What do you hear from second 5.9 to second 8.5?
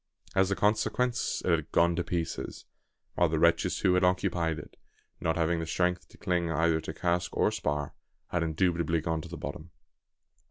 to cling either to cask or spar, had